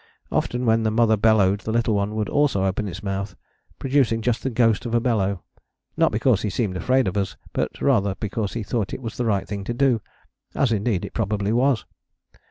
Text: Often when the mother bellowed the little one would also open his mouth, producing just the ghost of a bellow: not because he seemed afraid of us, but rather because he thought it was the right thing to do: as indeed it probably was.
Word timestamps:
Often 0.31 0.65
when 0.65 0.81
the 0.81 0.89
mother 0.89 1.15
bellowed 1.15 1.59
the 1.59 1.71
little 1.71 1.93
one 1.93 2.15
would 2.15 2.27
also 2.27 2.65
open 2.65 2.87
his 2.87 3.03
mouth, 3.03 3.35
producing 3.77 4.19
just 4.23 4.41
the 4.41 4.49
ghost 4.49 4.87
of 4.87 4.95
a 4.95 4.99
bellow: 4.99 5.43
not 5.95 6.11
because 6.11 6.41
he 6.41 6.49
seemed 6.49 6.75
afraid 6.75 7.07
of 7.07 7.15
us, 7.15 7.37
but 7.53 7.79
rather 7.79 8.15
because 8.15 8.53
he 8.53 8.63
thought 8.63 8.95
it 8.95 9.01
was 9.03 9.15
the 9.15 9.25
right 9.25 9.47
thing 9.47 9.63
to 9.65 9.75
do: 9.75 10.01
as 10.55 10.71
indeed 10.71 11.05
it 11.05 11.13
probably 11.13 11.53
was. 11.53 11.85